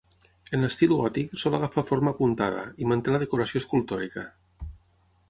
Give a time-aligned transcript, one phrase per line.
[0.57, 4.25] En l'estil gòtic sol agafar forma apuntada, i manté la decoració escultòrica.